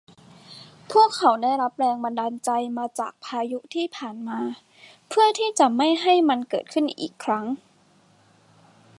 [0.91, 4.39] พวกเขาได้แรงบันดาลใจมาจากพายุที่ผ่านมา
[5.07, 7.45] เพื่อที่จะไม่ให้มันเกิดขึ้นอีกครั้ง